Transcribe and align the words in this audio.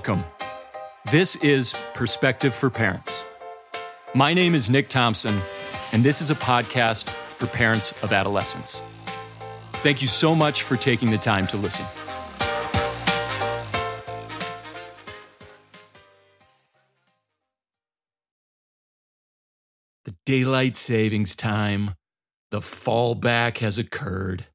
Welcome. 0.00 0.24
This 1.12 1.36
is 1.36 1.74
Perspective 1.92 2.54
for 2.54 2.70
Parents. 2.70 3.22
My 4.14 4.32
name 4.32 4.54
is 4.54 4.70
Nick 4.70 4.88
Thompson, 4.88 5.38
and 5.92 6.02
this 6.02 6.22
is 6.22 6.30
a 6.30 6.34
podcast 6.34 7.10
for 7.36 7.46
parents 7.46 7.92
of 8.02 8.10
adolescents. 8.10 8.80
Thank 9.82 10.00
you 10.00 10.08
so 10.08 10.34
much 10.34 10.62
for 10.62 10.76
taking 10.76 11.10
the 11.10 11.18
time 11.18 11.46
to 11.48 11.58
listen. 11.58 11.84
The 20.06 20.14
daylight 20.24 20.76
savings 20.76 21.36
time, 21.36 21.90
the 22.50 22.60
fallback 22.60 23.58
has 23.58 23.76
occurred. 23.76 24.46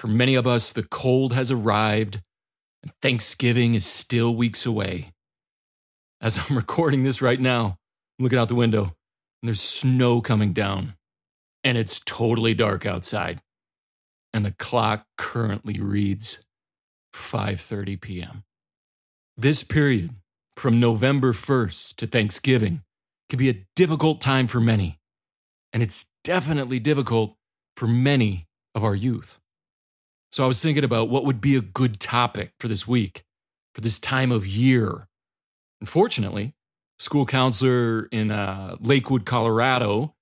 For 0.00 0.08
many 0.08 0.34
of 0.34 0.48
us, 0.48 0.72
the 0.72 0.82
cold 0.82 1.34
has 1.34 1.52
arrived, 1.52 2.20
and 2.82 2.92
Thanksgiving 3.00 3.74
is 3.74 3.86
still 3.86 4.34
weeks 4.34 4.66
away. 4.66 5.12
As 6.20 6.38
I'm 6.50 6.56
recording 6.56 7.02
this 7.02 7.22
right 7.22 7.40
now, 7.40 7.78
I'm 8.18 8.24
looking 8.24 8.38
out 8.38 8.48
the 8.48 8.54
window, 8.54 8.82
and 8.82 9.48
there's 9.48 9.60
snow 9.60 10.20
coming 10.20 10.52
down, 10.52 10.94
and 11.64 11.78
it's 11.78 12.00
totally 12.00 12.54
dark 12.54 12.86
outside. 12.86 13.40
And 14.34 14.44
the 14.44 14.52
clock 14.52 15.06
currently 15.18 15.78
reads 15.80 16.44
5:30 17.14 18.00
p.m. 18.00 18.44
This 19.36 19.62
period 19.62 20.14
from 20.56 20.80
November 20.80 21.32
1st 21.32 21.96
to 21.96 22.06
Thanksgiving 22.06 22.82
can 23.28 23.38
be 23.38 23.48
a 23.48 23.64
difficult 23.76 24.20
time 24.20 24.46
for 24.46 24.60
many, 24.60 24.98
and 25.72 25.82
it's 25.82 26.06
definitely 26.24 26.78
difficult 26.78 27.36
for 27.76 27.86
many 27.86 28.46
of 28.74 28.84
our 28.84 28.94
youth. 28.94 29.41
So 30.32 30.44
I 30.44 30.46
was 30.46 30.62
thinking 30.62 30.84
about 30.84 31.10
what 31.10 31.24
would 31.26 31.40
be 31.40 31.56
a 31.56 31.60
good 31.60 32.00
topic 32.00 32.52
for 32.58 32.66
this 32.66 32.88
week, 32.88 33.22
for 33.74 33.82
this 33.82 33.98
time 33.98 34.32
of 34.32 34.46
year. 34.46 35.08
Unfortunately, 35.80 36.54
school 36.98 37.26
counselor 37.26 38.08
in 38.10 38.30
uh, 38.30 38.76
Lakewood, 38.80 39.26
Colorado, 39.26 40.14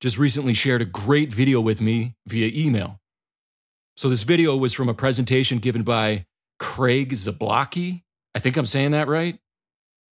just 0.00 0.18
recently 0.18 0.52
shared 0.52 0.82
a 0.82 0.84
great 0.84 1.32
video 1.32 1.60
with 1.60 1.80
me 1.80 2.16
via 2.26 2.50
email. 2.52 2.98
So 3.96 4.08
this 4.08 4.24
video 4.24 4.56
was 4.56 4.72
from 4.72 4.88
a 4.88 4.94
presentation 4.94 5.58
given 5.58 5.84
by 5.84 6.26
Craig 6.58 7.12
Zablocki. 7.12 8.02
I 8.34 8.40
think 8.40 8.56
I'm 8.56 8.66
saying 8.66 8.90
that 8.92 9.06
right. 9.06 9.38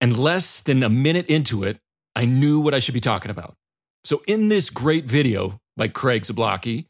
And 0.01 0.17
less 0.17 0.61
than 0.61 0.85
a 0.85 0.89
minute 0.89 1.27
into 1.27 1.65
it, 1.65 1.81
I 2.15 2.25
knew 2.25 2.61
what 2.61 2.75
I 2.75 2.79
should 2.79 2.95
be 2.95 3.01
talking 3.01 3.33
about. 3.33 3.57
So 4.05 4.23
in 4.29 4.49
this 4.49 4.71
great 4.71 5.07
video 5.07 5.61
by 5.77 5.89
Craig 5.89 6.23
Zablocki, 6.23 6.87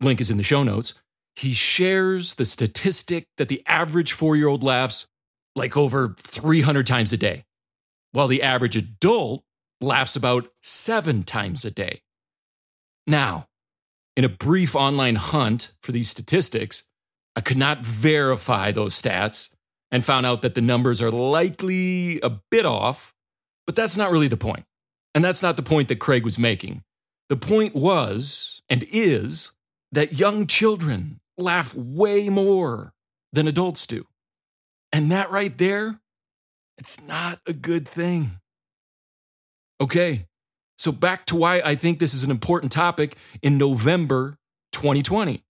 link 0.00 0.20
is 0.20 0.30
in 0.30 0.36
the 0.36 0.42
show 0.42 0.64
notes, 0.64 0.94
he 1.36 1.52
shares 1.52 2.34
the 2.34 2.44
statistic 2.44 3.26
that 3.36 3.48
the 3.48 3.62
average 3.66 4.12
four 4.12 4.36
year 4.36 4.48
old 4.48 4.62
laughs 4.62 5.08
like 5.54 5.76
over 5.76 6.14
300 6.18 6.86
times 6.86 7.12
a 7.12 7.16
day, 7.16 7.44
while 8.12 8.26
the 8.26 8.42
average 8.42 8.76
adult 8.76 9.44
laughs 9.80 10.16
about 10.16 10.48
seven 10.62 11.22
times 11.22 11.64
a 11.64 11.70
day. 11.70 12.02
Now, 13.06 13.48
in 14.16 14.24
a 14.24 14.28
brief 14.28 14.76
online 14.76 15.16
hunt 15.16 15.72
for 15.82 15.92
these 15.92 16.08
statistics, 16.08 16.88
I 17.34 17.40
could 17.40 17.56
not 17.56 17.84
verify 17.84 18.70
those 18.70 19.00
stats 19.00 19.54
and 19.90 20.04
found 20.04 20.26
out 20.26 20.42
that 20.42 20.54
the 20.54 20.60
numbers 20.60 21.02
are 21.02 21.10
likely 21.10 22.20
a 22.20 22.30
bit 22.50 22.66
off, 22.66 23.14
but 23.66 23.74
that's 23.74 23.96
not 23.96 24.10
really 24.10 24.28
the 24.28 24.36
point. 24.36 24.64
And 25.14 25.24
that's 25.24 25.42
not 25.42 25.56
the 25.56 25.62
point 25.62 25.88
that 25.88 25.98
Craig 25.98 26.24
was 26.24 26.38
making. 26.38 26.82
The 27.28 27.36
point 27.36 27.74
was 27.74 28.62
and 28.68 28.84
is 28.90 29.54
that 29.92 30.18
young 30.18 30.46
children 30.46 31.20
laugh 31.38 31.74
way 31.74 32.28
more 32.28 32.92
than 33.32 33.48
adults 33.48 33.86
do. 33.86 34.06
And 34.92 35.10
that 35.10 35.30
right 35.30 35.56
there, 35.56 36.00
it's 36.78 37.00
not 37.00 37.40
a 37.46 37.52
good 37.52 37.88
thing. 37.88 38.38
Okay, 39.80 40.26
so 40.78 40.92
back 40.92 41.26
to 41.26 41.36
why 41.36 41.60
I 41.60 41.74
think 41.74 41.98
this 41.98 42.14
is 42.14 42.22
an 42.22 42.30
important 42.30 42.72
topic 42.72 43.16
in 43.42 43.58
November 43.58 44.38
2020. 44.72 45.42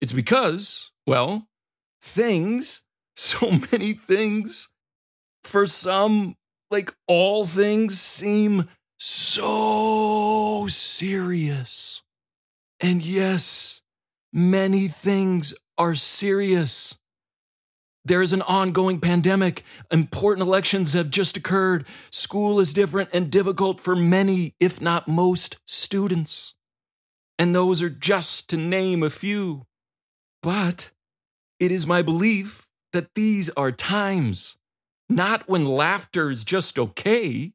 It's 0.00 0.12
because, 0.12 0.90
well, 1.06 1.48
things, 2.02 2.82
so 3.16 3.50
many 3.72 3.92
things, 3.92 4.70
for 5.42 5.66
some, 5.66 6.34
like 6.70 6.94
all 7.06 7.44
things, 7.44 8.00
seem 8.00 8.68
so 8.98 10.66
serious. 10.68 12.02
And 12.80 13.02
yes, 13.02 13.80
many 14.36 14.86
things 14.86 15.54
are 15.78 15.94
serious. 15.94 16.96
There 18.04 18.22
is 18.22 18.34
an 18.34 18.42
ongoing 18.42 19.00
pandemic. 19.00 19.64
Important 19.90 20.46
elections 20.46 20.92
have 20.92 21.10
just 21.10 21.36
occurred. 21.36 21.86
School 22.12 22.60
is 22.60 22.74
different 22.74 23.08
and 23.12 23.30
difficult 23.30 23.80
for 23.80 23.96
many, 23.96 24.54
if 24.60 24.80
not 24.80 25.08
most, 25.08 25.56
students. 25.66 26.54
And 27.38 27.54
those 27.54 27.82
are 27.82 27.90
just 27.90 28.48
to 28.50 28.56
name 28.58 29.02
a 29.02 29.10
few. 29.10 29.66
But 30.42 30.92
it 31.58 31.72
is 31.72 31.86
my 31.86 32.02
belief 32.02 32.68
that 32.92 33.14
these 33.14 33.48
are 33.50 33.72
times, 33.72 34.56
not 35.08 35.48
when 35.48 35.64
laughter 35.64 36.30
is 36.30 36.44
just 36.44 36.78
okay, 36.78 37.52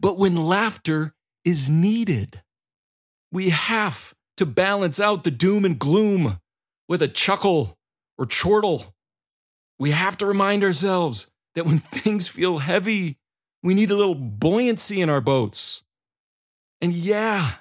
but 0.00 0.18
when 0.18 0.36
laughter 0.36 1.14
is 1.44 1.68
needed. 1.68 2.42
We 3.30 3.50
have 3.50 4.14
to 4.42 4.46
balance 4.46 4.98
out 4.98 5.22
the 5.22 5.30
doom 5.30 5.64
and 5.64 5.78
gloom 5.78 6.40
with 6.88 7.00
a 7.00 7.06
chuckle 7.06 7.78
or 8.18 8.26
chortle. 8.26 8.92
We 9.78 9.92
have 9.92 10.18
to 10.18 10.26
remind 10.26 10.64
ourselves 10.64 11.30
that 11.54 11.64
when 11.64 11.78
things 11.78 12.26
feel 12.26 12.58
heavy, 12.58 13.18
we 13.62 13.72
need 13.72 13.92
a 13.92 13.96
little 13.96 14.16
buoyancy 14.16 15.00
in 15.00 15.08
our 15.08 15.20
boats. 15.20 15.84
And 16.80 16.92
yeah, 16.92 17.52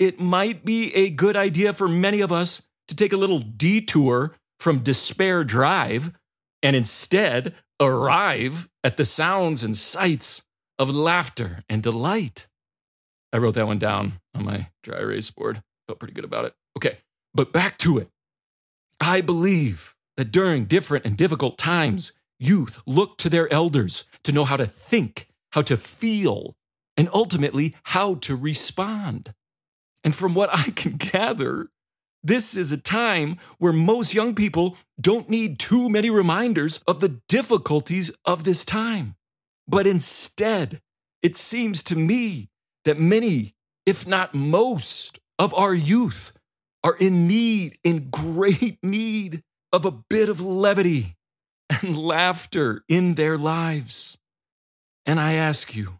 it 0.00 0.18
might 0.18 0.64
be 0.64 0.92
a 0.96 1.10
good 1.10 1.36
idea 1.36 1.72
for 1.72 1.86
many 1.86 2.20
of 2.22 2.32
us 2.32 2.66
to 2.88 2.96
take 2.96 3.12
a 3.12 3.16
little 3.16 3.38
detour 3.38 4.34
from 4.58 4.80
Despair 4.80 5.44
Drive 5.44 6.10
and 6.60 6.74
instead 6.74 7.54
arrive 7.80 8.68
at 8.82 8.96
the 8.96 9.04
sounds 9.04 9.62
and 9.62 9.76
sights 9.76 10.42
of 10.76 10.92
laughter 10.92 11.62
and 11.68 11.84
delight. 11.84 12.48
I 13.32 13.38
wrote 13.38 13.54
that 13.54 13.68
one 13.68 13.78
down 13.78 14.14
on 14.34 14.44
my 14.44 14.70
dry 14.82 14.98
erase 14.98 15.30
board. 15.30 15.62
Felt 15.86 15.98
pretty 15.98 16.14
good 16.14 16.24
about 16.24 16.44
it. 16.44 16.54
Okay, 16.76 16.98
but 17.34 17.52
back 17.52 17.78
to 17.78 17.98
it. 17.98 18.08
I 19.00 19.20
believe 19.20 19.94
that 20.16 20.32
during 20.32 20.64
different 20.64 21.04
and 21.04 21.16
difficult 21.16 21.58
times, 21.58 22.12
youth 22.38 22.82
look 22.86 23.18
to 23.18 23.28
their 23.28 23.52
elders 23.52 24.04
to 24.24 24.32
know 24.32 24.44
how 24.44 24.56
to 24.56 24.66
think, 24.66 25.28
how 25.52 25.62
to 25.62 25.76
feel, 25.76 26.56
and 26.96 27.08
ultimately 27.12 27.76
how 27.84 28.14
to 28.16 28.34
respond. 28.34 29.34
And 30.02 30.14
from 30.14 30.34
what 30.34 30.50
I 30.52 30.70
can 30.70 30.92
gather, 30.98 31.68
this 32.22 32.56
is 32.56 32.72
a 32.72 32.78
time 32.78 33.36
where 33.58 33.72
most 33.72 34.14
young 34.14 34.34
people 34.34 34.76
don't 35.00 35.28
need 35.28 35.58
too 35.58 35.88
many 35.88 36.10
reminders 36.10 36.78
of 36.88 37.00
the 37.00 37.20
difficulties 37.28 38.10
of 38.24 38.44
this 38.44 38.64
time. 38.64 39.14
But 39.68 39.86
instead, 39.86 40.80
it 41.22 41.36
seems 41.36 41.82
to 41.84 41.96
me 41.96 42.48
that 42.84 42.98
many, 42.98 43.54
if 43.84 44.06
not 44.06 44.34
most, 44.34 45.18
of 45.38 45.54
our 45.54 45.74
youth 45.74 46.32
are 46.82 46.96
in 46.96 47.26
need, 47.26 47.78
in 47.82 48.10
great 48.10 48.78
need 48.82 49.42
of 49.72 49.84
a 49.84 49.90
bit 49.90 50.28
of 50.28 50.40
levity 50.40 51.16
and 51.68 51.96
laughter 51.98 52.82
in 52.88 53.14
their 53.14 53.36
lives. 53.36 54.16
And 55.04 55.18
I 55.18 55.34
ask 55.34 55.74
you, 55.74 55.98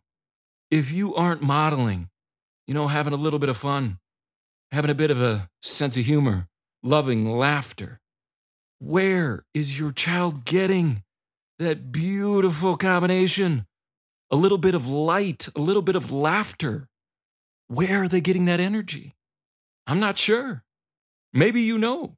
if 0.70 0.92
you 0.92 1.14
aren't 1.14 1.42
modeling, 1.42 2.08
you 2.66 2.74
know, 2.74 2.88
having 2.88 3.12
a 3.12 3.16
little 3.16 3.38
bit 3.38 3.48
of 3.48 3.56
fun, 3.56 3.98
having 4.72 4.90
a 4.90 4.94
bit 4.94 5.10
of 5.10 5.20
a 5.20 5.48
sense 5.60 5.96
of 5.96 6.04
humor, 6.04 6.48
loving 6.82 7.36
laughter, 7.36 8.00
where 8.78 9.44
is 9.54 9.78
your 9.78 9.90
child 9.90 10.44
getting 10.44 11.02
that 11.58 11.90
beautiful 11.90 12.76
combination? 12.76 13.66
A 14.30 14.36
little 14.36 14.58
bit 14.58 14.74
of 14.74 14.88
light, 14.88 15.48
a 15.56 15.60
little 15.60 15.82
bit 15.82 15.96
of 15.96 16.12
laughter. 16.12 16.88
Where 17.68 18.04
are 18.04 18.08
they 18.08 18.20
getting 18.20 18.44
that 18.44 18.60
energy? 18.60 19.15
I'm 19.86 20.00
not 20.00 20.18
sure. 20.18 20.64
Maybe 21.32 21.60
you 21.60 21.78
know. 21.78 22.16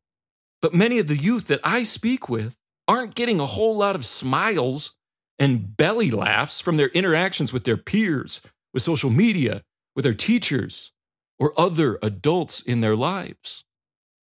But 0.61 0.75
many 0.75 0.99
of 0.99 1.07
the 1.07 1.17
youth 1.17 1.47
that 1.49 1.61
I 1.63 1.83
speak 1.83 2.29
with 2.29 2.57
aren't 2.87 3.15
getting 3.15 3.41
a 3.41 3.47
whole 3.47 3.77
lot 3.77 3.95
of 3.95 4.05
smiles 4.05 4.97
and 5.39 5.77
belly 5.77 6.11
laughs 6.11 6.61
from 6.61 6.77
their 6.77 6.89
interactions 6.89 7.53
with 7.53 7.65
their 7.65 7.77
peers, 7.77 8.41
with 8.73 8.83
social 8.83 9.11
media, 9.11 9.63
with 9.95 10.05
their 10.05 10.15
teachers, 10.15 10.93
or 11.39 11.53
other 11.57 11.99
adults 12.03 12.61
in 12.61 12.81
their 12.81 12.97
lives. 12.97 13.65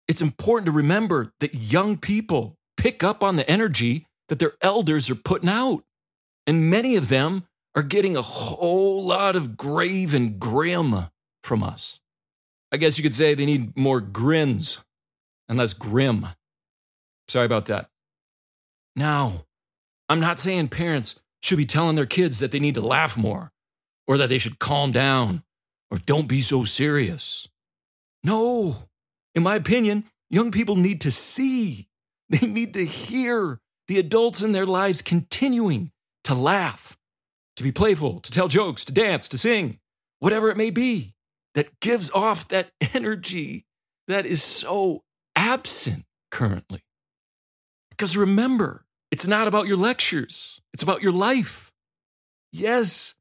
It's 0.06 0.22
important 0.22 0.66
to 0.66 0.72
remember 0.72 1.32
that 1.40 1.54
young 1.54 1.96
people 1.96 2.56
pick 2.76 3.02
up 3.02 3.22
on 3.22 3.36
the 3.36 3.48
energy 3.50 4.06
that 4.28 4.38
their 4.38 4.54
elders 4.60 5.08
are 5.10 5.14
putting 5.14 5.48
out. 5.48 5.84
And 6.46 6.70
many 6.70 6.96
of 6.96 7.08
them 7.08 7.44
are 7.74 7.82
getting 7.82 8.16
a 8.16 8.22
whole 8.22 9.02
lot 9.02 9.36
of 9.36 9.56
grave 9.56 10.14
and 10.14 10.38
grim 10.38 10.94
from 11.42 11.62
us. 11.62 12.00
I 12.70 12.76
guess 12.76 12.98
you 12.98 13.02
could 13.02 13.14
say 13.14 13.34
they 13.34 13.46
need 13.46 13.76
more 13.76 14.00
grins 14.00 14.84
and 15.48 15.58
less 15.58 15.72
grim. 15.72 16.26
Sorry 17.28 17.46
about 17.46 17.66
that. 17.66 17.88
Now, 18.94 19.44
I'm 20.08 20.20
not 20.20 20.38
saying 20.38 20.68
parents 20.68 21.20
should 21.42 21.58
be 21.58 21.66
telling 21.66 21.96
their 21.96 22.06
kids 22.06 22.40
that 22.40 22.52
they 22.52 22.60
need 22.60 22.74
to 22.74 22.80
laugh 22.80 23.16
more 23.16 23.52
or 24.06 24.18
that 24.18 24.28
they 24.28 24.38
should 24.38 24.58
calm 24.58 24.92
down 24.92 25.42
or 25.90 25.98
don't 25.98 26.28
be 26.28 26.40
so 26.40 26.64
serious. 26.64 27.48
No, 28.22 28.88
in 29.34 29.42
my 29.42 29.54
opinion, 29.54 30.04
young 30.28 30.50
people 30.50 30.76
need 30.76 31.00
to 31.02 31.10
see, 31.10 31.88
they 32.28 32.46
need 32.46 32.74
to 32.74 32.84
hear 32.84 33.60
the 33.86 33.98
adults 33.98 34.42
in 34.42 34.52
their 34.52 34.66
lives 34.66 35.00
continuing 35.00 35.90
to 36.24 36.34
laugh, 36.34 36.98
to 37.56 37.62
be 37.62 37.72
playful, 37.72 38.20
to 38.20 38.30
tell 38.30 38.48
jokes, 38.48 38.84
to 38.84 38.92
dance, 38.92 39.28
to 39.28 39.38
sing, 39.38 39.78
whatever 40.18 40.50
it 40.50 40.58
may 40.58 40.70
be 40.70 41.14
that 41.54 41.80
gives 41.80 42.10
off 42.10 42.48
that 42.48 42.70
energy 42.94 43.66
that 44.06 44.26
is 44.26 44.42
so 44.42 45.04
absent 45.36 46.04
currently. 46.30 46.80
Because 47.90 48.16
remember, 48.16 48.84
it's 49.10 49.26
not 49.26 49.48
about 49.48 49.66
your 49.66 49.76
lectures, 49.76 50.60
it's 50.72 50.82
about 50.82 51.02
your 51.02 51.12
life. 51.12 51.72
Yes, 52.50 53.14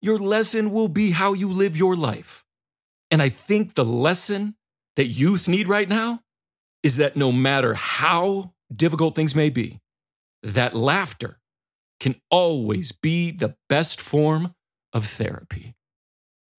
your 0.00 0.18
lesson 0.18 0.70
will 0.70 0.88
be 0.88 1.10
how 1.10 1.32
you 1.32 1.48
live 1.48 1.76
your 1.76 1.96
life. 1.96 2.44
And 3.10 3.20
I 3.20 3.28
think 3.28 3.74
the 3.74 3.84
lesson 3.84 4.54
that 4.96 5.06
youth 5.06 5.48
need 5.48 5.68
right 5.68 5.88
now 5.88 6.20
is 6.82 6.96
that 6.98 7.16
no 7.16 7.32
matter 7.32 7.74
how 7.74 8.52
difficult 8.74 9.14
things 9.14 9.34
may 9.34 9.50
be, 9.50 9.80
that 10.42 10.74
laughter 10.74 11.40
can 11.98 12.14
always 12.30 12.92
be 12.92 13.30
the 13.30 13.56
best 13.68 14.00
form 14.00 14.54
of 14.92 15.04
therapy. 15.04 15.74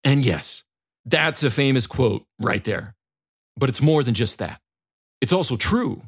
And 0.04 0.26
yes, 0.26 0.64
that's 1.10 1.44
a 1.44 1.52
famous 1.52 1.88
quote 1.88 2.26
right 2.40 2.64
there. 2.64 2.96
But 3.58 3.70
it's 3.70 3.82
more 3.82 4.04
than 4.04 4.14
just 4.14 4.40
that. 4.40 4.62
It's 5.22 5.34
also 5.34 5.58
true 5.58 6.04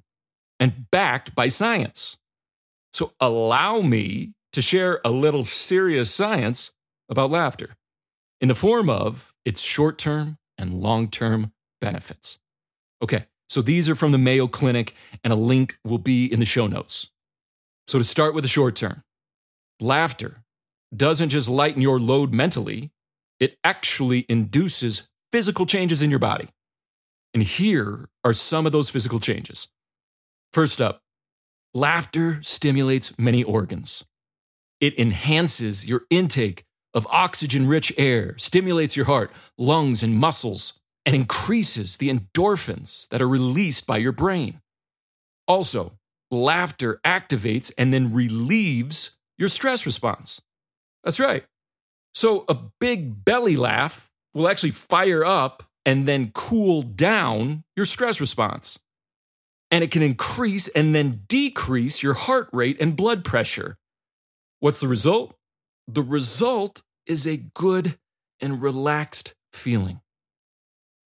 and 0.59 0.89
backed 0.92 1.36
by 1.36 1.48
science. 1.48 2.18
So 2.94 3.13
allow 3.19 3.81
me 3.81 4.33
to 4.53 4.62
share 4.62 5.01
a 5.03 5.12
little 5.12 5.45
serious 5.45 6.13
science 6.13 6.74
about 7.09 7.31
laughter 7.31 7.75
in 8.39 8.48
the 8.48 8.56
form 8.56 8.89
of 8.89 9.33
its 9.45 9.62
short 9.62 9.98
term 9.98 10.38
and 10.57 10.81
long 10.81 11.07
term 11.09 11.51
benefits. 11.80 12.39
Okay, 13.04 13.25
so 13.50 13.62
these 13.62 13.89
are 13.89 13.95
from 13.95 14.12
the 14.12 14.18
Mayo 14.18 14.47
Clinic, 14.47 14.95
and 15.24 15.33
a 15.33 15.36
link 15.36 15.77
will 15.83 15.97
be 15.97 16.31
in 16.31 16.39
the 16.39 16.45
show 16.45 16.68
notes. 16.68 17.12
So 17.88 17.97
to 17.97 18.04
start 18.04 18.33
with 18.33 18.44
the 18.44 18.50
short 18.50 18.75
term, 18.75 19.04
laughter 19.80 20.44
doesn't 20.95 21.30
just 21.30 21.50
lighten 21.50 21.81
your 21.81 22.00
load 22.00 22.33
mentally, 22.33 22.92
it 23.41 23.57
actually 23.63 24.25
induces 24.29 25.09
physical 25.33 25.65
changes 25.65 26.01
in 26.01 26.09
your 26.09 26.19
body. 26.19 26.47
And 27.33 27.43
here 27.43 28.07
are 28.23 28.33
some 28.33 28.65
of 28.65 28.71
those 28.71 28.89
physical 28.89 29.19
changes. 29.19 29.67
First 30.53 30.79
up, 30.79 31.01
laughter 31.73 32.39
stimulates 32.43 33.17
many 33.17 33.43
organs. 33.43 34.05
It 34.79 34.97
enhances 34.99 35.85
your 35.85 36.03
intake 36.09 36.65
of 36.93 37.07
oxygen 37.09 37.67
rich 37.67 37.93
air, 37.97 38.38
stimulates 38.38 38.95
your 38.95 39.05
heart, 39.05 39.31
lungs, 39.57 40.03
and 40.03 40.17
muscles, 40.17 40.79
and 41.05 41.15
increases 41.15 41.97
the 41.97 42.09
endorphins 42.09 43.07
that 43.09 43.21
are 43.21 43.27
released 43.27 43.87
by 43.87 43.97
your 43.97 44.11
brain. 44.11 44.61
Also, 45.47 45.94
laughter 46.29 46.99
activates 47.05 47.71
and 47.77 47.94
then 47.94 48.13
relieves 48.13 49.17
your 49.37 49.49
stress 49.49 49.85
response. 49.85 50.41
That's 51.03 51.19
right. 51.19 51.45
So, 52.13 52.45
a 52.47 52.57
big 52.79 53.23
belly 53.23 53.55
laugh 53.55 54.11
will 54.33 54.49
actually 54.49 54.71
fire 54.71 55.23
up 55.23 55.63
and 55.85 56.07
then 56.07 56.31
cool 56.33 56.81
down 56.81 57.63
your 57.75 57.85
stress 57.85 58.19
response. 58.19 58.79
And 59.69 59.83
it 59.83 59.91
can 59.91 60.01
increase 60.01 60.67
and 60.67 60.93
then 60.93 61.23
decrease 61.27 62.03
your 62.03 62.13
heart 62.13 62.49
rate 62.51 62.77
and 62.79 62.95
blood 62.95 63.23
pressure. 63.23 63.77
What's 64.59 64.81
the 64.81 64.87
result? 64.87 65.35
The 65.87 66.03
result 66.03 66.83
is 67.05 67.25
a 67.25 67.37
good 67.37 67.97
and 68.41 68.61
relaxed 68.61 69.33
feeling. 69.53 70.01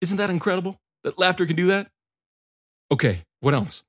Isn't 0.00 0.16
that 0.18 0.30
incredible 0.30 0.78
that 1.04 1.18
laughter 1.18 1.46
can 1.46 1.56
do 1.56 1.66
that? 1.66 1.88
Okay, 2.90 3.22
what 3.40 3.54
else? 3.54 3.84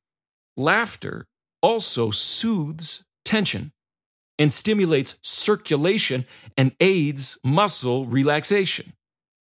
Laughter 0.56 1.25
also 1.62 2.12
soothes 2.12 3.04
tension 3.25 3.71
and 4.39 4.54
stimulates 4.54 5.18
circulation 5.22 6.25
and 6.57 6.74
aids 6.80 7.38
muscle 7.44 8.06
relaxation, 8.06 8.94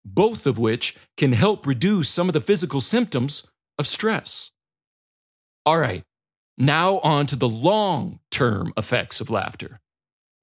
both 0.05 0.47
of 0.47 0.57
which 0.57 0.95
can 1.17 1.33
help 1.33 1.67
reduce 1.67 2.09
some 2.09 2.27
of 2.27 2.33
the 2.33 2.41
physical 2.41 2.81
symptoms 2.81 3.49
of 3.77 3.87
stress. 3.87 4.51
All 5.65 5.77
right, 5.77 6.03
now 6.57 6.99
on 6.99 7.25
to 7.27 7.35
the 7.35 7.49
long 7.49 8.19
term 8.31 8.73
effects 8.77 9.21
of 9.21 9.29
laughter. 9.29 9.79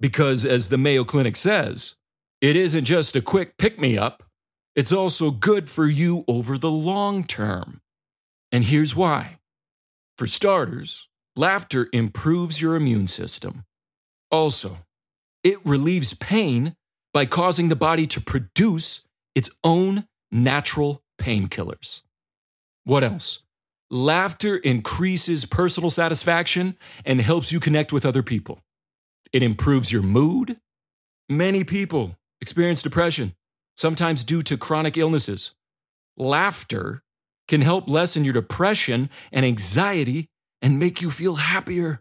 Because 0.00 0.44
as 0.44 0.68
the 0.68 0.78
Mayo 0.78 1.04
Clinic 1.04 1.36
says, 1.36 1.96
it 2.40 2.56
isn't 2.56 2.84
just 2.84 3.16
a 3.16 3.22
quick 3.22 3.56
pick 3.56 3.78
me 3.80 3.96
up, 3.96 4.22
it's 4.76 4.92
also 4.92 5.30
good 5.30 5.70
for 5.70 5.86
you 5.86 6.24
over 6.28 6.58
the 6.58 6.70
long 6.70 7.24
term. 7.24 7.80
And 8.52 8.64
here's 8.64 8.94
why. 8.94 9.38
For 10.18 10.26
starters, 10.26 11.08
laughter 11.36 11.88
improves 11.92 12.60
your 12.60 12.76
immune 12.76 13.06
system. 13.06 13.64
Also, 14.34 14.78
it 15.44 15.58
relieves 15.64 16.12
pain 16.12 16.74
by 17.12 17.24
causing 17.24 17.68
the 17.68 17.76
body 17.76 18.04
to 18.08 18.20
produce 18.20 19.06
its 19.36 19.48
own 19.62 20.08
natural 20.32 21.04
painkillers. 21.20 22.02
What 22.82 23.04
else? 23.04 23.44
Laughter 23.92 24.56
increases 24.56 25.44
personal 25.44 25.88
satisfaction 25.88 26.76
and 27.04 27.20
helps 27.20 27.52
you 27.52 27.60
connect 27.60 27.92
with 27.92 28.04
other 28.04 28.24
people. 28.24 28.58
It 29.32 29.44
improves 29.44 29.92
your 29.92 30.02
mood. 30.02 30.58
Many 31.28 31.62
people 31.62 32.16
experience 32.40 32.82
depression, 32.82 33.34
sometimes 33.76 34.24
due 34.24 34.42
to 34.42 34.58
chronic 34.58 34.96
illnesses. 34.96 35.54
Laughter 36.16 37.04
can 37.46 37.60
help 37.60 37.88
lessen 37.88 38.24
your 38.24 38.34
depression 38.34 39.10
and 39.30 39.46
anxiety 39.46 40.26
and 40.60 40.80
make 40.80 41.00
you 41.00 41.10
feel 41.10 41.36
happier. 41.36 42.00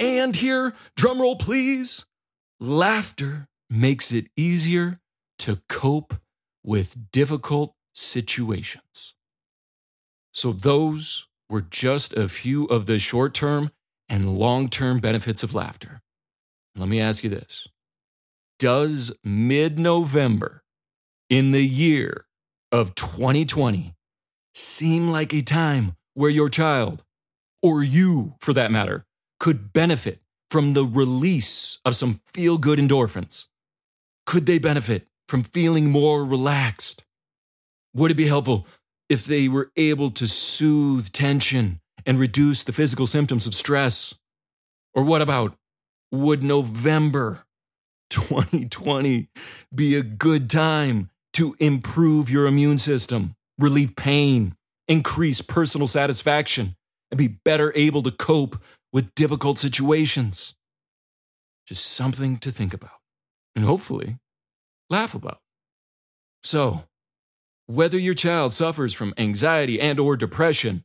And 0.00 0.34
here, 0.34 0.74
drumroll 0.98 1.38
please, 1.38 2.06
laughter 2.58 3.48
makes 3.68 4.10
it 4.10 4.28
easier 4.34 4.98
to 5.40 5.60
cope 5.68 6.14
with 6.64 7.12
difficult 7.12 7.74
situations. 7.94 9.14
So, 10.32 10.52
those 10.52 11.28
were 11.50 11.60
just 11.60 12.14
a 12.14 12.28
few 12.28 12.64
of 12.66 12.86
the 12.86 12.98
short 12.98 13.34
term 13.34 13.72
and 14.08 14.38
long 14.38 14.70
term 14.70 15.00
benefits 15.00 15.42
of 15.42 15.54
laughter. 15.54 16.00
Let 16.74 16.88
me 16.88 17.00
ask 17.00 17.22
you 17.22 17.28
this 17.28 17.68
Does 18.58 19.12
mid 19.22 19.78
November 19.78 20.62
in 21.28 21.50
the 21.50 21.66
year 21.66 22.24
of 22.72 22.94
2020 22.94 23.94
seem 24.54 25.08
like 25.08 25.34
a 25.34 25.42
time 25.42 25.96
where 26.14 26.30
your 26.30 26.48
child, 26.48 27.04
or 27.62 27.82
you 27.82 28.34
for 28.40 28.52
that 28.54 28.70
matter, 28.70 29.04
could 29.40 29.72
benefit 29.72 30.20
from 30.50 30.74
the 30.74 30.84
release 30.84 31.78
of 31.84 31.96
some 31.96 32.20
feel 32.32 32.58
good 32.58 32.78
endorphins? 32.78 33.46
Could 34.26 34.46
they 34.46 34.58
benefit 34.58 35.08
from 35.28 35.42
feeling 35.42 35.90
more 35.90 36.24
relaxed? 36.24 37.04
Would 37.94 38.12
it 38.12 38.16
be 38.16 38.26
helpful 38.26 38.66
if 39.08 39.24
they 39.24 39.48
were 39.48 39.72
able 39.76 40.10
to 40.12 40.28
soothe 40.28 41.10
tension 41.10 41.80
and 42.06 42.18
reduce 42.18 42.62
the 42.62 42.72
physical 42.72 43.06
symptoms 43.06 43.46
of 43.46 43.54
stress? 43.54 44.14
Or 44.94 45.02
what 45.02 45.22
about 45.22 45.54
would 46.12 46.42
November 46.42 47.44
2020 48.10 49.28
be 49.74 49.94
a 49.94 50.02
good 50.02 50.50
time 50.50 51.10
to 51.32 51.56
improve 51.60 52.28
your 52.28 52.46
immune 52.46 52.78
system, 52.78 53.36
relieve 53.58 53.94
pain, 53.96 54.56
increase 54.88 55.40
personal 55.40 55.86
satisfaction, 55.86 56.74
and 57.10 57.18
be 57.18 57.28
better 57.28 57.72
able 57.76 58.02
to 58.02 58.10
cope 58.10 58.60
with 58.92 59.14
difficult 59.14 59.58
situations? 59.58 60.54
Just 61.66 61.86
something 61.86 62.36
to 62.38 62.50
think 62.50 62.74
about 62.74 62.98
and 63.54 63.64
hopefully 63.64 64.18
laugh 64.88 65.14
about. 65.14 65.38
So, 66.42 66.84
whether 67.66 67.98
your 67.98 68.14
child 68.14 68.52
suffers 68.52 68.92
from 68.92 69.14
anxiety 69.16 69.80
and 69.80 70.00
or 70.00 70.16
depression 70.16 70.84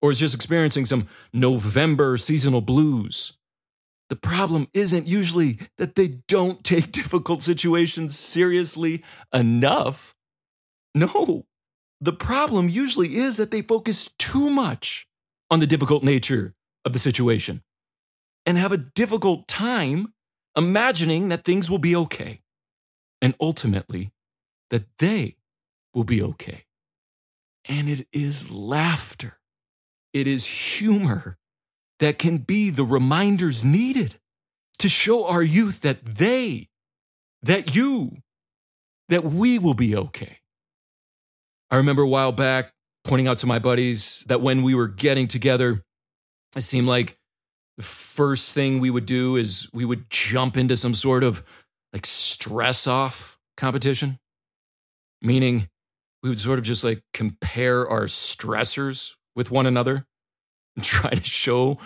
or 0.00 0.10
is 0.12 0.20
just 0.20 0.34
experiencing 0.34 0.84
some 0.84 1.08
November 1.32 2.16
seasonal 2.16 2.60
blues, 2.60 3.36
the 4.08 4.16
problem 4.16 4.68
isn't 4.74 5.08
usually 5.08 5.58
that 5.78 5.96
they 5.96 6.08
don't 6.28 6.62
take 6.64 6.92
difficult 6.92 7.42
situations 7.42 8.18
seriously 8.18 9.02
enough. 9.32 10.14
No, 10.94 11.46
the 12.00 12.12
problem 12.12 12.68
usually 12.68 13.16
is 13.16 13.36
that 13.36 13.50
they 13.50 13.62
focus 13.62 14.10
too 14.18 14.50
much 14.50 15.06
on 15.50 15.60
the 15.60 15.66
difficult 15.66 16.02
nature 16.02 16.54
of 16.84 16.92
the 16.92 16.98
situation 16.98 17.62
and 18.46 18.56
have 18.58 18.72
a 18.72 18.76
difficult 18.76 19.48
time 19.48 20.12
imagining 20.56 21.28
that 21.28 21.44
things 21.44 21.70
will 21.70 21.78
be 21.78 21.94
okay 21.94 22.40
and 23.20 23.34
ultimately 23.40 24.12
that 24.70 24.84
they 24.98 25.36
will 25.94 26.04
be 26.04 26.22
okay. 26.22 26.64
And 27.68 27.88
it 27.88 28.06
is 28.12 28.50
laughter, 28.50 29.38
it 30.12 30.26
is 30.26 30.46
humor 30.46 31.36
that 31.98 32.18
can 32.18 32.38
be 32.38 32.70
the 32.70 32.84
reminders 32.84 33.64
needed 33.64 34.16
to 34.78 34.88
show 34.88 35.26
our 35.26 35.42
youth 35.42 35.82
that 35.82 36.04
they, 36.04 36.70
that 37.42 37.74
you, 37.74 38.16
that 39.10 39.24
we 39.24 39.58
will 39.58 39.74
be 39.74 39.94
okay. 39.94 40.38
I 41.70 41.76
remember 41.76 42.02
a 42.02 42.08
while 42.08 42.32
back 42.32 42.72
pointing 43.04 43.28
out 43.28 43.38
to 43.38 43.46
my 43.46 43.58
buddies 43.58 44.24
that 44.28 44.40
when 44.40 44.62
we 44.62 44.74
were 44.74 44.88
getting 44.88 45.28
together, 45.28 45.84
it 46.56 46.62
seemed 46.62 46.88
like 46.88 47.16
the 47.76 47.82
first 47.82 48.52
thing 48.52 48.80
we 48.80 48.90
would 48.90 49.06
do 49.06 49.36
is 49.36 49.68
we 49.72 49.84
would 49.84 50.10
jump 50.10 50.56
into 50.56 50.76
some 50.76 50.94
sort 50.94 51.22
of 51.22 51.42
like 51.92 52.06
stress 52.06 52.86
off 52.86 53.38
competition, 53.56 54.18
meaning 55.22 55.68
we 56.22 56.28
would 56.28 56.38
sort 56.38 56.58
of 56.58 56.64
just 56.64 56.84
like 56.84 57.02
compare 57.14 57.88
our 57.88 58.04
stressors 58.04 59.14
with 59.34 59.50
one 59.50 59.66
another 59.66 60.06
and 60.76 60.84
try 60.84 61.10
to 61.10 61.24
show 61.24 61.78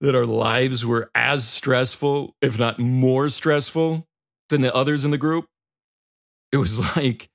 that 0.00 0.14
our 0.14 0.26
lives 0.26 0.84
were 0.84 1.10
as 1.14 1.46
stressful, 1.46 2.34
if 2.42 2.58
not 2.58 2.78
more 2.78 3.28
stressful, 3.28 4.06
than 4.50 4.60
the 4.60 4.74
others 4.74 5.04
in 5.04 5.10
the 5.10 5.18
group. 5.18 5.46
It 6.52 6.58
was 6.58 6.96
like 6.96 7.30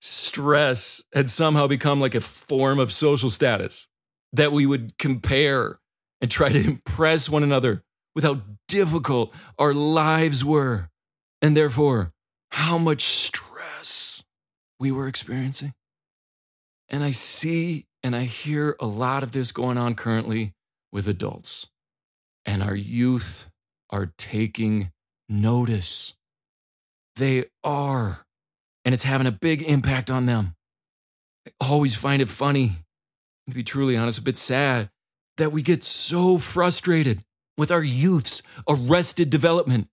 stress 0.00 1.02
had 1.14 1.28
somehow 1.28 1.66
become 1.66 2.00
like 2.00 2.14
a 2.14 2.20
form 2.20 2.78
of 2.78 2.92
social 2.92 3.30
status 3.30 3.86
that 4.32 4.52
we 4.52 4.64
would 4.64 4.96
compare 4.98 5.78
and 6.20 6.30
try 6.30 6.50
to 6.50 6.64
impress 6.64 7.28
one 7.28 7.42
another 7.42 7.82
with 8.14 8.24
how 8.24 8.42
difficult 8.68 9.34
our 9.58 9.72
lives 9.72 10.44
were, 10.44 10.88
and 11.40 11.56
therefore 11.56 12.12
how 12.52 12.78
much 12.78 13.02
stress 13.02 14.22
we 14.78 14.90
were 14.90 15.08
experiencing. 15.08 15.72
And 16.88 17.04
I 17.04 17.12
see 17.12 17.86
and 18.02 18.16
I 18.16 18.22
hear 18.22 18.76
a 18.80 18.86
lot 18.86 19.22
of 19.22 19.32
this 19.32 19.52
going 19.52 19.78
on 19.78 19.94
currently 19.94 20.54
with 20.92 21.08
adults. 21.08 21.70
And 22.46 22.62
our 22.62 22.74
youth 22.74 23.48
are 23.90 24.12
taking 24.16 24.90
notice. 25.28 26.14
They 27.16 27.44
are. 27.62 28.24
And 28.84 28.94
it's 28.94 29.04
having 29.04 29.26
a 29.26 29.32
big 29.32 29.62
impact 29.62 30.10
on 30.10 30.26
them. 30.26 30.54
I 31.46 31.52
always 31.60 31.94
find 31.94 32.22
it 32.22 32.28
funny, 32.28 32.72
to 33.48 33.54
be 33.54 33.62
truly 33.62 33.96
honest, 33.96 34.18
a 34.18 34.22
bit 34.22 34.36
sad, 34.36 34.90
that 35.40 35.52
we 35.52 35.62
get 35.62 35.82
so 35.82 36.36
frustrated 36.36 37.24
with 37.56 37.72
our 37.72 37.82
youth's 37.82 38.42
arrested 38.68 39.30
development 39.30 39.88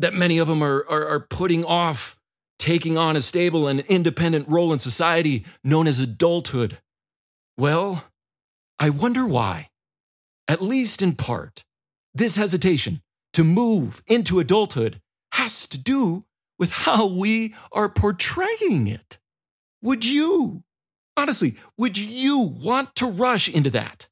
that 0.00 0.14
many 0.14 0.38
of 0.38 0.48
them 0.48 0.62
are, 0.62 0.84
are, 0.88 1.06
are 1.06 1.20
putting 1.20 1.64
off 1.64 2.18
taking 2.58 2.98
on 2.98 3.16
a 3.16 3.20
stable 3.20 3.68
and 3.68 3.80
independent 3.80 4.48
role 4.48 4.72
in 4.72 4.78
society 4.78 5.46
known 5.64 5.86
as 5.86 6.00
adulthood. 6.00 6.78
Well, 7.56 8.04
I 8.78 8.90
wonder 8.90 9.26
why. 9.26 9.70
At 10.48 10.60
least 10.60 11.02
in 11.02 11.14
part, 11.14 11.64
this 12.12 12.34
hesitation 12.34 13.00
to 13.34 13.44
move 13.44 14.02
into 14.08 14.40
adulthood 14.40 15.00
has 15.32 15.68
to 15.68 15.78
do 15.78 16.24
with 16.58 16.72
how 16.72 17.06
we 17.06 17.54
are 17.70 17.88
portraying 17.88 18.88
it. 18.88 19.18
Would 19.82 20.04
you, 20.04 20.64
honestly, 21.16 21.56
would 21.78 21.96
you 21.96 22.40
want 22.40 22.96
to 22.96 23.06
rush 23.06 23.48
into 23.48 23.70
that? 23.70 24.09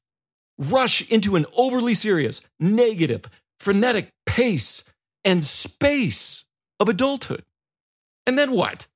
Rush 0.59 1.09
into 1.09 1.35
an 1.35 1.45
overly 1.57 1.93
serious, 1.93 2.41
negative, 2.59 3.23
frenetic 3.59 4.11
pace 4.25 4.83
and 5.23 5.43
space 5.43 6.47
of 6.79 6.89
adulthood? 6.89 7.43
And 8.27 8.37
then 8.37 8.51
what? 8.51 8.87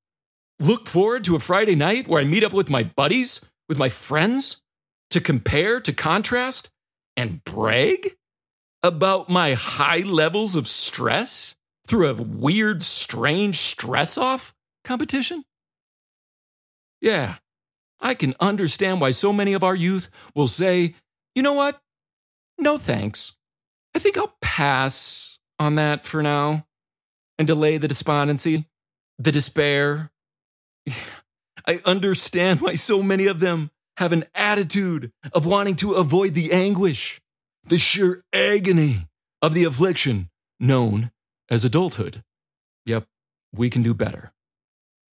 Look 0.60 0.86
forward 0.86 1.24
to 1.24 1.36
a 1.36 1.40
Friday 1.40 1.74
night 1.74 2.06
where 2.06 2.20
I 2.20 2.24
meet 2.24 2.44
up 2.44 2.52
with 2.52 2.70
my 2.70 2.84
buddies, 2.84 3.40
with 3.68 3.78
my 3.78 3.88
friends, 3.88 4.60
to 5.10 5.20
compare, 5.20 5.80
to 5.80 5.92
contrast, 5.92 6.70
and 7.16 7.42
brag 7.44 8.10
about 8.82 9.28
my 9.28 9.54
high 9.54 10.02
levels 10.04 10.54
of 10.54 10.68
stress 10.68 11.54
through 11.86 12.08
a 12.08 12.14
weird, 12.14 12.82
strange 12.82 13.56
stress 13.56 14.18
off 14.18 14.54
competition? 14.84 15.44
Yeah, 17.00 17.36
I 18.00 18.14
can 18.14 18.34
understand 18.38 19.00
why 19.00 19.10
so 19.10 19.32
many 19.32 19.54
of 19.54 19.64
our 19.64 19.74
youth 19.74 20.10
will 20.34 20.48
say, 20.48 20.94
you 21.34 21.42
know 21.42 21.54
what? 21.54 21.80
No 22.58 22.78
thanks. 22.78 23.32
I 23.94 23.98
think 23.98 24.16
I'll 24.16 24.36
pass 24.40 25.38
on 25.58 25.76
that 25.76 26.04
for 26.04 26.22
now 26.22 26.66
and 27.38 27.46
delay 27.46 27.78
the 27.78 27.88
despondency 27.88 28.66
the 29.18 29.32
despair. 29.32 30.10
I 31.66 31.80
understand 31.84 32.60
why 32.60 32.74
so 32.74 33.02
many 33.02 33.26
of 33.26 33.40
them 33.40 33.70
have 33.96 34.12
an 34.12 34.24
attitude 34.34 35.12
of 35.32 35.46
wanting 35.46 35.76
to 35.76 35.94
avoid 35.94 36.34
the 36.34 36.52
anguish, 36.52 37.20
the 37.66 37.78
sheer 37.78 38.22
agony 38.32 39.06
of 39.40 39.54
the 39.54 39.64
affliction 39.64 40.28
known 40.60 41.10
as 41.50 41.64
adulthood. 41.64 42.22
Yep, 42.84 43.06
we 43.54 43.70
can 43.70 43.82
do 43.82 43.94
better. 43.94 44.30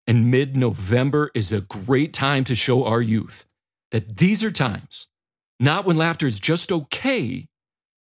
And 0.07 0.29
mid 0.29 0.57
November 0.57 1.31
is 1.33 1.51
a 1.51 1.61
great 1.61 2.11
time 2.11 2.43
to 2.45 2.55
show 2.55 2.83
our 2.83 3.01
youth 3.01 3.45
that 3.91 4.17
these 4.17 4.43
are 4.43 4.51
times, 4.51 5.07
not 5.61 5.85
when 5.85 5.95
laughter 5.97 6.27
is 6.27 6.39
just 6.39 6.71
okay, 6.71 7.47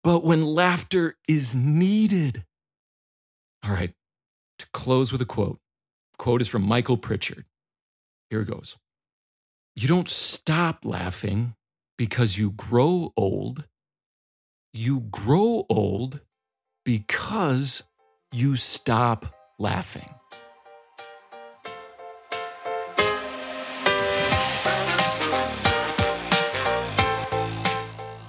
but 0.04 0.24
when 0.24 0.46
laughter 0.46 1.18
is 1.28 1.54
needed. 1.54 2.46
All 3.64 3.72
right, 3.72 3.94
to 4.60 4.68
close 4.74 5.12
with 5.12 5.22
a 5.22 5.26
quote 5.26 5.60
quote 6.18 6.42
is 6.42 6.48
from 6.48 6.64
Michael 6.64 6.98
Pritchard. 6.98 7.46
Here 8.30 8.42
it 8.42 8.50
goes 8.50 8.78
You 9.76 9.88
don't 9.88 10.10
stop 10.10 10.86
laughing 10.86 11.56
because 11.98 12.38
you 12.38 12.52
grow 12.52 13.12
old. 13.18 13.66
You 14.74 15.02
grow 15.12 15.66
old 15.70 16.20
because 16.86 17.84
you 18.32 18.56
stop 18.56 19.34
laughing. 19.58 20.14